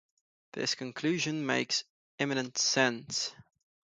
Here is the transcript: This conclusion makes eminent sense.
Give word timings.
This 0.53 0.73
conclusion 0.73 1.45
makes 1.45 1.83
eminent 2.17 2.57
sense. 2.57 3.35